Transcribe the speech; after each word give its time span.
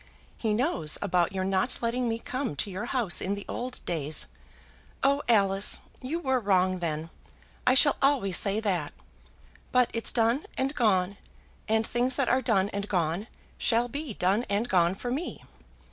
He 0.35 0.55
knows 0.55 0.97
about 0.99 1.31
your 1.31 1.43
not 1.43 1.77
letting 1.79 2.09
me 2.09 2.17
come 2.17 2.55
to 2.55 2.71
your 2.71 2.85
house 2.85 3.21
in 3.21 3.35
the 3.35 3.45
old 3.47 3.85
days. 3.85 4.25
Oh, 5.03 5.21
Alice! 5.29 5.77
you 6.01 6.17
were 6.17 6.39
wrong 6.39 6.79
then; 6.79 7.11
I 7.67 7.75
shall 7.75 7.97
always 8.01 8.35
say 8.35 8.59
that. 8.61 8.93
But 9.71 9.91
it's 9.93 10.11
done 10.11 10.47
and 10.57 10.73
gone; 10.73 11.17
and 11.67 11.85
things 11.85 12.15
that 12.15 12.29
are 12.29 12.41
done 12.41 12.69
and 12.69 12.89
gone 12.89 13.27
shall 13.59 13.87
be 13.87 14.15
done 14.15 14.43
and 14.49 14.67
gone 14.67 14.95
for 14.95 15.11
me. 15.11 15.43